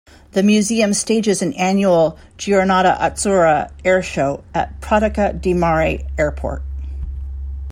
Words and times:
The 0.31 0.41
museum 0.41 0.95
stages 0.95 1.43
an 1.43 1.53
annual 1.53 2.17
'Giornata 2.35 2.97
Azzura' 2.99 3.71
airshow 3.85 4.43
at 4.51 4.81
Pratica 4.81 5.31
di 5.39 5.53
Mare 5.53 5.99
airport. 6.17 6.63